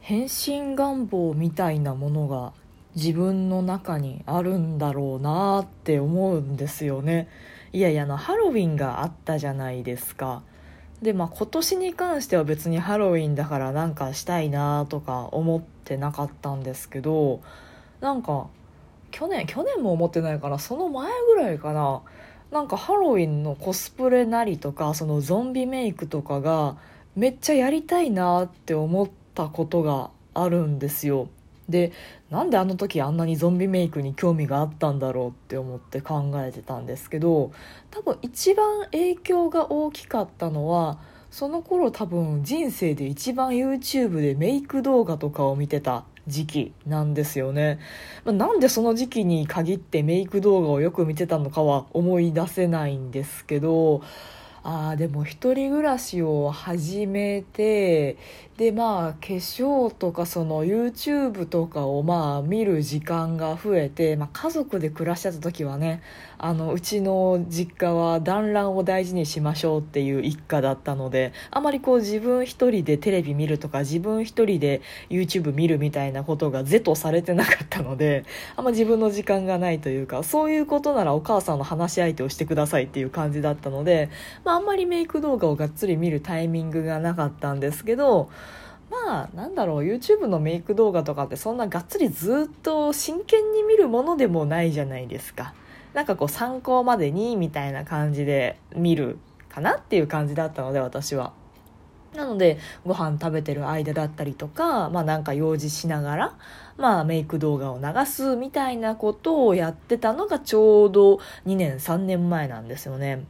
[0.00, 2.52] 変身願望みたいなものが
[2.96, 7.28] 自分の中にあるんだろうなって思うんですよね。
[7.72, 10.42] いやいやのハロウィンがあったじゃないですか。
[11.02, 17.40] でまあ今年に関しては別にハロウィンだからなんかしたいなとか思ってなかったんですけど
[18.00, 18.48] なんか
[19.10, 22.02] 去年去年も思ってないからその前ぐらいかな。
[22.50, 26.76] なんかハロウィンのコスプレなりとかそのゾンビメイクとかが
[27.14, 29.08] めっちゃやりたいなって思っ
[29.40, 31.28] たことがあるんですよ
[31.68, 31.92] で
[32.30, 37.52] なんであの時あんなにゾンビメイクに興味があったんだろうって思って考えてたんですけど
[37.90, 40.98] 多分一番影響が大きかったのは
[41.30, 47.78] その頃多分人生で一番 YouTube でメイク動画とかを見てた時期なんですよね。
[48.24, 54.02] まなんでその時期に限ってメイク動画をよく見てたのかは思い出せないんですけど、
[54.62, 58.18] ああでも一人暮らしを始めて
[58.60, 66.02] でまあ化粧とかその YouTube とかをまあ見る時間が増えて、まあ、家族で暮らしてた時はね
[66.36, 84.10] あのうちの実家は団らんを大事にしましょうっていう一家だったのであまりこう自分一人でテレビ見るとか自分一人で YouTube 見るみたいなことが是とされてなかったのであんま自分の時間がないというかそういうことならお母さんの話し相手をしてくださいっていう感じだったので、
[84.44, 88.28] まあ、あんまりメイク動画をがっつり見るタイミングがなかったんですけど
[88.90, 95.54] まあなんだろう YouTube のメイク動画とかってそんながっつりずっと真剣に見るものでもないじゃないですか
[95.94, 99.18] なんかこう参考までにみたいな感じで見る
[99.48, 101.32] かなっていう感じだったので私は
[102.14, 106.38] なのでご飯食べてる間だったりとか、まあなんか用事しながら、
[106.76, 113.24] まあメイク動画を流すみたいなことをやってたのがちょうど2年3年前なんですよね。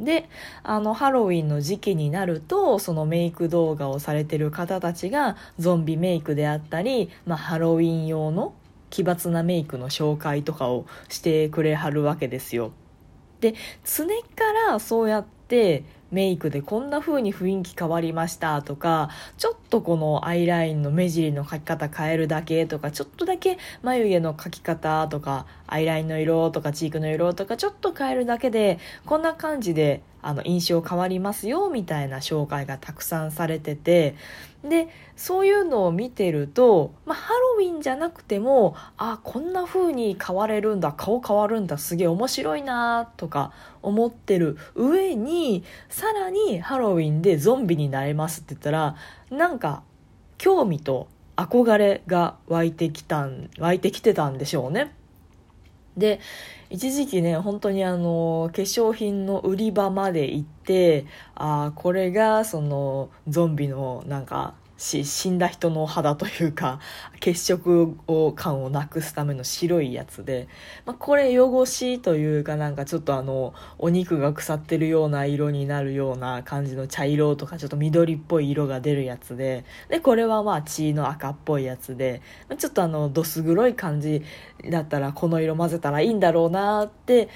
[0.00, 0.28] で
[0.62, 8.54] あのハロウィンの時期になるとそのメイク動画をされてる方たちがゾンビメイクであったり、まあ、ハロウィン用の
[8.88, 12.72] 奇抜なメイクの紹介とかをしてくれはるわけですよ。
[13.40, 34.16] で常からそうやってメイクでこんな風に雰囲気変わりましたとかちょっとこのアイラインの目尻の描き方変えるだけとかちょっとだけ眉毛の描き方とかアイラインの色とかチークの色とかちょっと変えるだけでこんな感じであの印象変わりますよみたいな紹介がたくさんされてて
[34.62, 48.96] でそういうのを見てると、まあ、ハロウィンじゃなくてもあこんな風に変われるんだ顔変わるんだすげえ面白いなとか思ってる上にさらにハロウィンでゾンビになれますって言ったら
[49.30, 49.82] なんか
[50.36, 54.92] 興味と憧れが湧いてきたん湧いてきてたんでしょうね。
[55.96, 56.20] で
[56.70, 61.04] 一時期ね本当にあの化粧品の売り場まで行って
[61.34, 66.80] あこれがそのゾンビのなんかし死んだ人の肌というか
[67.20, 70.48] 血色を感をなくすための白いやつで、
[70.86, 82.22] まあ、これ汚しというかなんかちょっとあのお肉が腐ってるような色になるような感じの茶色とかちょっと緑っぽい色が出るやつででこれはまあ血の赤っぽいやつで
[82.56, 84.24] ちょっとあのどす黒い感じ
[84.70, 87.28] だったらこの色混ぜたらいいんだろうなって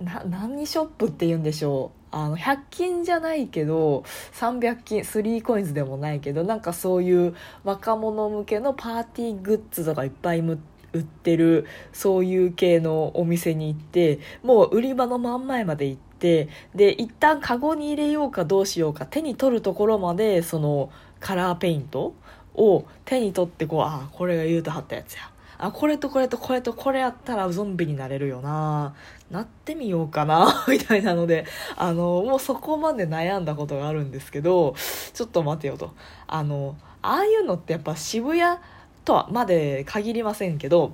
[0.00, 2.04] 何ショップって言うんでしょう。
[2.16, 7.34] あの100均じゃないけど300均 3coins でもないけどなんかそういう
[7.64, 10.54] 若者向けのパーティーグッズとかいっぱい売
[10.96, 22.14] ってるそういう系のお店に行ってもう売り場の真ん前まで行ってで一旦カゴに入れようかどうしようか手に取るところまでそのカラーペイント
[22.54, 25.33] を手に取ってこうああこれが言うと貼ったやつや。
[25.58, 28.94] あこれとこれとこれとこれやったらゾンビになれるよな。
[29.30, 30.64] なってみようかな。
[30.68, 34.74] みたいなのであのもうそこまで悩んだことがあるんですけど
[35.12, 35.92] ちょっと待てよと。
[36.26, 38.58] あのああいうのってやっぱ渋谷
[39.04, 40.92] とはまで限りませんけど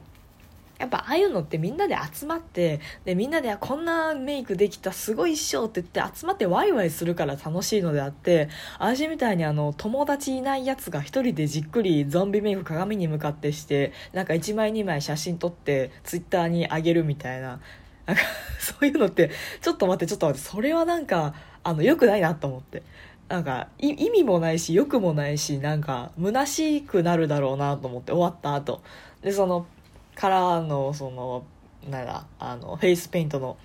[0.81, 8.49] やっぱああいうのってみんなで集まってでみんなでこんなメイクできたすごいっしょって言って集まってワイワイするから楽しいのであって
[8.79, 17.61] 私みたいにあの友達いないやつが一人でじっくりゾンビメイク鏡に向かってしてなんか1枚2枚写真撮ってツイッターにあげるみたいな
[18.07, 18.23] なんか
[18.59, 19.31] そういうのって
[19.61, 22.83] ちょっと待ってちょっと待ってそれはなんかあの良くないなと思って。
[23.29, 28.83] なんか意味もないし良くもないしなんか虚しくなるだろうなと思って終わった後
[29.23, 29.67] でその
[30.15, 31.45] からのその
[31.89, 33.57] なんだあのフェイスペイントの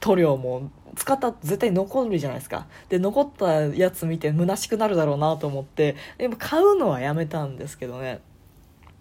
[0.00, 2.66] 塗料も使ったら絶対残るじゃないですか。
[2.88, 8.20] で残ったやつ見て虚しくなるだろうなと思ってでも買うのはやめたんですけどね。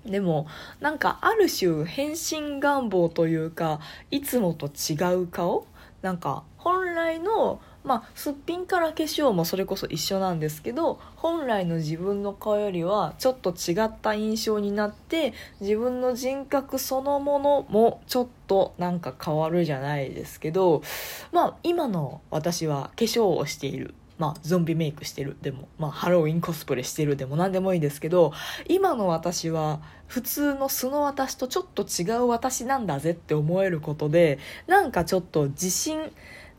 [0.05, 0.45] でも
[0.81, 3.79] なんかある種変身願望というか
[4.11, 5.65] いつもと違う顔？
[6.03, 20.83] なんか本来のまあすっぴんから化粧もそれこそ一緒なんですけど本来の自分の顔よりはちょっと違った印象になって自分の人格そのものもちょっとなんか変わるじゃないですけど
[21.31, 28.31] まあ今の私は化粧をしているまあ、ゾンビメイクしてるでも、まあ、ハロウィンコスプレしてるでも何でもいいですけど
[28.67, 36.13] 今の私は普通の素の私とちょっと違う私なんだぜって思えることでなんかちょっと自信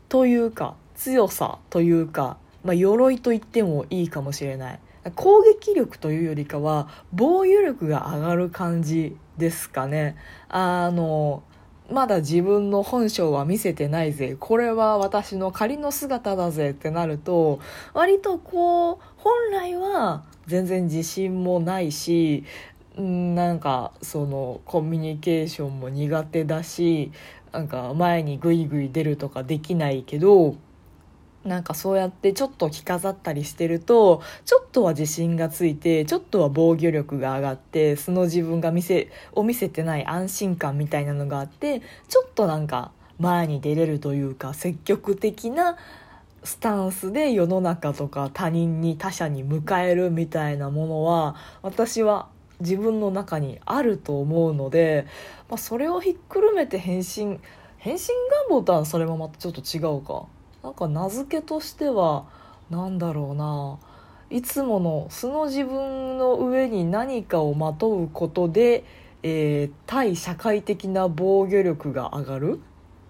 [0.07, 4.79] というか強さというか、まあ、鎧と言ってもいいかもしれない。
[5.15, 10.17] 攻撃力というよりかは防御力が上がる感じですかね。
[10.49, 11.43] あの
[11.89, 14.35] まだ自分の本性は見せてないぜ。
[14.37, 17.59] これは私の仮の姿だぜってなると
[17.93, 22.43] 割とこう本来は全然自信もないし
[22.97, 27.11] なんかそのコミュニケーションも苦手だし
[27.53, 30.55] なんか前にグイグイ出るとかできないけど
[31.45, 45.77] なんかそうやってちょっと着飾ったりしてるとちょっとは自信がついてちょっとは防御力が上がって素の自分が見せを見せてない安心感みたいなのがあってちょっとなんか前に出れるというか積極的な
[46.43, 52.27] スタンスで世の中とか他人に他者に迎えるみたいなものは私は
[52.59, 55.07] 自分の中にあると思うので、
[55.49, 57.39] まあ、それをひっくるめて変身
[57.77, 60.25] 変身願望とはそれもまたちょっと違うか。
[60.67, 62.25] なんか名付けとしては
[62.69, 63.79] 何だろうな。
[64.29, 68.83] いつもの素の自分の上に何かをまとうことで、
[69.23, 72.59] えー、対社会的な防御力が上がる？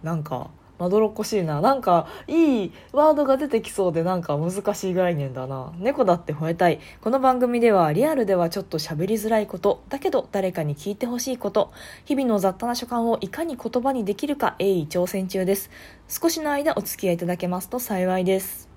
[0.04, 1.62] なんかまどろっこしいな。
[1.62, 5.74] なんか、いいワードが出てきそうでなんか難しい概念だな。
[5.78, 6.80] 猫だって吠えたい。
[7.02, 11.72] この番組ではリアルではちょっと喋りづらいこと、だけど誰かに聞いてほしいこと、
[12.06, 15.70] 日々の雑多な所感をいかに言葉にできるか鋭意挑戦中です。
[16.08, 18.70] 少しの間お付き合いいただけますと幸いです。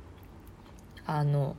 [1.07, 1.57] あの、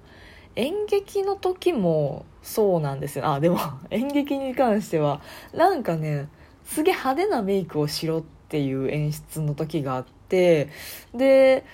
[0.55, 3.27] 演劇の時もそうなんですよ。
[3.27, 3.59] あ、でも
[3.91, 5.21] 演劇に関しては、
[5.53, 6.27] なんかね、
[6.65, 10.69] すげえ派手なメイクをしろっていう演出の時があって、て
[11.13, 11.65] で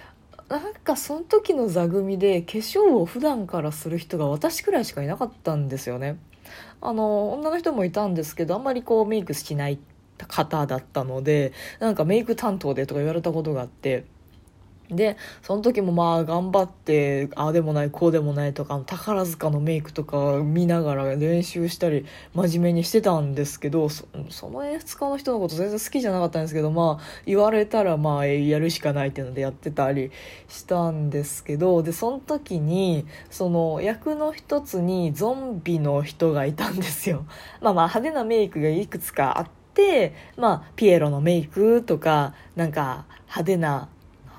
[0.50, 6.18] なんかその時の座組で化粧を普段からする人が私くらいしかいなかったんですよね。
[6.82, 9.78] あの女の人もいたんですけどあんまりこうメイクしない
[10.28, 14.06] 方だったのでなんかメイク担当でとか言われたことがあって
[14.90, 24.06] でその時もまあ頑張ってああでもないこうでもないとか宝塚のメイクとか見ながら練習したり真面目にしてたんですけどそ
[24.50, 30.12] の演出家の人のこと全然好きじゃなかったんですけどまあ言われたらまあやるしかないっていうのでやってたり
[30.48, 37.26] したんですけどでその時にその役の一つにゾンビの人がいたんですよ。
[37.62, 43.90] まあまあ派手なメイクがいくつかあってまあピエロのメイクとかなんか派手な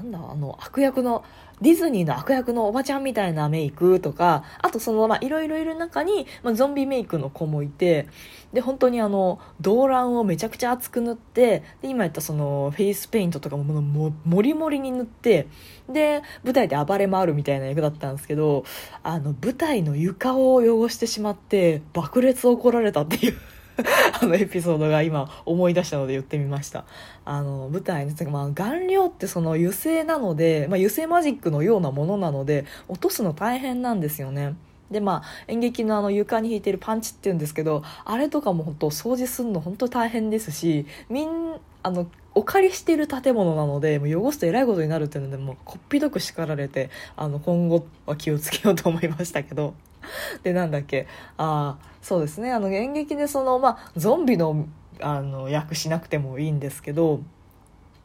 [0.00, 1.24] なんだあの悪役の
[1.60, 8.06] ディズニーの悪役のおばちゃんみたいなメイクとかあとそのままいろいろいる中に、まあ、ゾンビメイクの子もいて
[8.52, 15.48] で本当にあの動乱をめちゃくちゃ厚く塗ってで今言ったそのフェイスペイントとかもももりもりに塗って
[15.88, 18.64] で舞台で暴れ回るみたいな役だったんですけど
[19.02, 23.38] あの舞台の床を汚してしまって爆裂怒られたっていう。
[24.20, 26.84] あのエピソードが今思い出したので言ってみました。
[27.24, 34.54] あの、舞台の、まあ、顔料ってその油性なので、まあ、油性マジックのようなものなので、落とすの大変なんですよね。
[34.90, 49.74] でまあ演劇のあの床に引いてるパンチっていうんですけどあれとかも本当掃除するの本当大変ですしみんあのお借りしている建物なのでもう汚すとえらいことになるっていうのでもうこっぴどく叱られてあの今後は気をつけようと思いましたけど
[50.42, 51.06] でなんだっけ。
[51.36, 52.52] ああそうですね。
[52.52, 54.66] あの演劇でその、まあ、ゾンビの
[55.00, 57.20] あの役しなくてもいいんですけど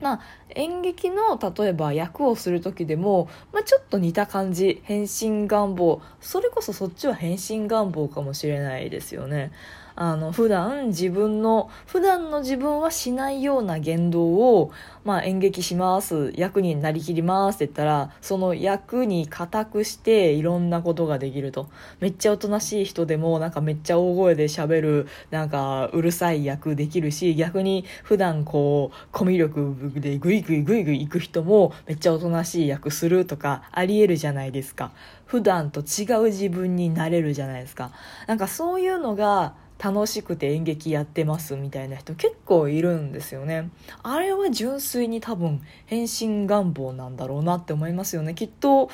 [0.04, 0.20] まあ、
[0.50, 4.82] 演劇の例えば役をする時でも、まあ、ちょっと似た感じ。
[4.84, 6.02] 変身願望。
[6.20, 9.54] それこそそっちは変身願望かもしれないですよね。
[9.96, 14.72] あの普段自分の普段の自分はしないような言動を、
[15.04, 21.70] まあ、演劇します役になりきりますって言ったらその役に固くしていろんなことができると。
[22.00, 34.92] めっちゃおとなしい人でもなんかめっちゃ大声でしゃべるなんかうるさい役できるし逆に普段こうコミュ力でグイグイグイグイ行く人もめっちゃおとなしい役するとかありえるじゃないですか。
[35.26, 37.92] 普段と違う自分になれるじゃないですか。
[38.28, 43.70] なんかそういうのが楽しくて演劇やってますみたいな人結構いるんですよね。
[44.02, 48.34] あれは純粋に多分変身願望なんだろうなって思いますよね。
[48.34, 48.90] きっと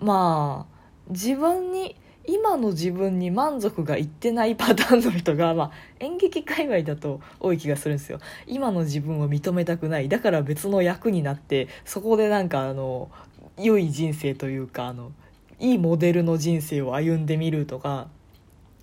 [0.00, 1.96] まあ自分に
[2.26, 8.20] 今の自分に満足がいってないパターンの人が、まあ、演劇界隈だと多い気がするんですよ。
[8.46, 10.10] 今の自分を認めたくない。
[10.10, 13.10] だから別の役になってそこでなんかあの
[13.56, 15.12] 良い人生というかあの
[15.58, 18.08] いいモデルの人生を歩んでみるとか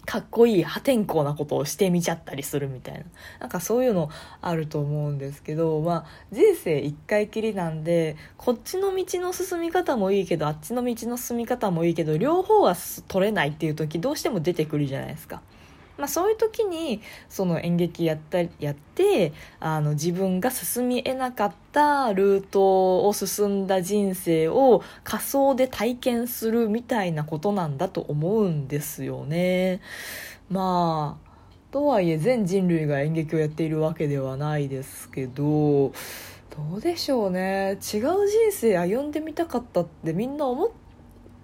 [0.06, 3.02] かっこいい破天荒なことをしてみちゃったりするみたいな
[3.40, 4.10] なんかそういうの
[4.42, 12.76] あると思うんですけどまあ人生一回きりなんでこっちの道の進み方もいいけどあっちの道の進み方もいいけど両方は
[13.08, 15.42] 取れないっていう時どうしても出てくるじゃないですか。
[15.98, 29.82] まあ、そういう時にその演劇やったやってあの自分が進み得なかったルートを進んだ人生を仮想で体験するみたいなことなんだと思うんですよね。
[30.50, 31.26] まあ
[31.72, 35.92] とはいえ全人類が演劇をやっているわけではないですけど
[36.56, 40.70] どうでしょうね違う人生歩んでみたかったってみんな思っ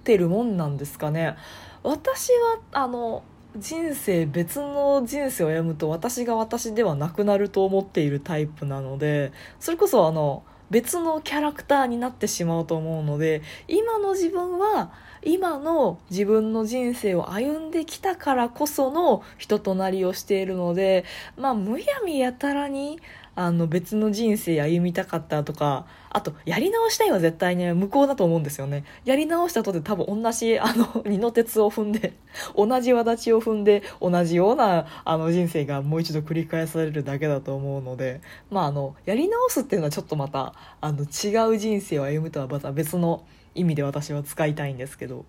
[0.06, 1.36] てるもんなんですかね
[1.84, 3.24] 私はあの
[3.58, 14.92] 人生別の人生を歩むと私が私ではなくなると思っているタイプなのでそれこそあの別のキャラクターになってしまうと思うので今の自分は
[15.22, 21.04] 今の自分の人生を歩んできたからこその人となりをしているので
[21.38, 23.00] まあむやみやたらに
[23.46, 32.14] あの別の人生歩みたかったとかあとやり直したいは絶対ね無効だと思うんですよねやり直したとで多分同じあの二の鉄を踏んで
[32.56, 45.26] 同じ輪立ちを踏んで同じようなあの人生がもう一度繰り返されるだけだと思うのでまああのやり直すっていうのはちょっとまたあの違う人生を歩むとはまた別の意味で私は使いたいんですけど。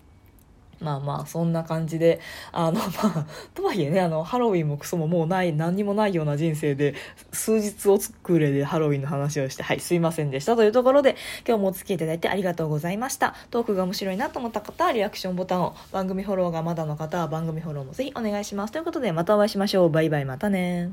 [0.83, 2.21] まあまあそんな感じで
[2.53, 6.95] あの まあとはいえねあのハロウィンもクソももうない何にもないような人生で
[7.33, 13.35] 数日を作れでハロウィンの話をしてはいすいませんでしたというところで今日もお付き合いいただいてありがとうございました。
[13.51, 18.73] トークが面白いなと思った方はリアクションボタンを番組フォローがまだの方は番組フォローもぜひお願いします。
[18.73, 19.91] ということでまたお会いしましょう。
[19.91, 20.93] バイバイまたね